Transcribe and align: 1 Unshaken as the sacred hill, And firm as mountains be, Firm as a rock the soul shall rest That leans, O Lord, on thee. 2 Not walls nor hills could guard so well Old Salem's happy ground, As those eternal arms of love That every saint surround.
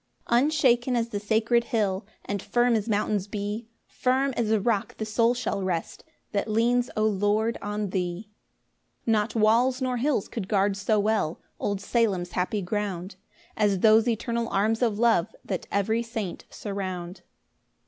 1 0.29 0.45
Unshaken 0.45 0.95
as 0.95 1.09
the 1.09 1.19
sacred 1.19 1.65
hill, 1.65 2.07
And 2.25 2.41
firm 2.41 2.73
as 2.73 2.89
mountains 2.89 3.27
be, 3.27 3.67
Firm 3.85 4.33
as 4.35 4.49
a 4.49 4.59
rock 4.59 4.97
the 4.97 5.05
soul 5.05 5.35
shall 5.35 5.61
rest 5.61 6.03
That 6.31 6.49
leans, 6.49 6.89
O 6.97 7.05
Lord, 7.05 7.59
on 7.61 7.91
thee. 7.91 8.31
2 9.05 9.11
Not 9.11 9.35
walls 9.35 9.79
nor 9.79 9.97
hills 9.97 10.27
could 10.27 10.47
guard 10.47 10.75
so 10.75 10.99
well 10.99 11.39
Old 11.59 11.79
Salem's 11.81 12.31
happy 12.31 12.63
ground, 12.63 13.15
As 13.55 13.81
those 13.81 14.07
eternal 14.07 14.49
arms 14.49 14.81
of 14.81 14.97
love 14.97 15.35
That 15.45 15.67
every 15.71 16.01
saint 16.01 16.45
surround. 16.49 17.21